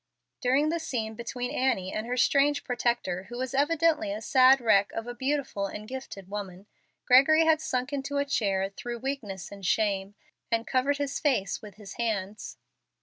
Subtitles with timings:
[0.41, 4.91] During the scene between Annie and her strange protector, who was evidently a sad wreck
[4.93, 6.65] of a beautiful and gifted woman,
[7.05, 10.15] Gregory had sunk into a chair through weakness and shame,
[10.51, 12.57] and covered his face with his hands.